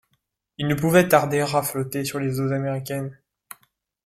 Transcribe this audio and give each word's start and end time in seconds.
Il 0.57 0.65
ne 0.67 0.73
pouvait 0.73 1.07
tarder 1.07 1.41
à 1.41 1.61
flotter 1.61 2.03
sur 2.05 2.17
les 2.17 2.39
eaux 2.39 2.51
américaines. 2.51 3.19